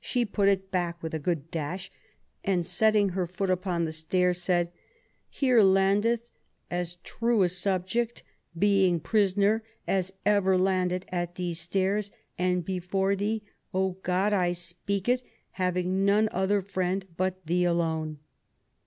[0.00, 1.90] She" put it back with a good dash,"
[2.42, 4.72] and setting her foot upon the stair, said:
[5.28, 6.30] Here landeth
[6.70, 8.22] as true a subject,
[8.58, 13.42] being prisoner, as ever landed at these stairs, and before Thee,
[13.74, 18.18] O God, 30 QUEEN ELIZABETH, I speak it, having none other friend but Thee alone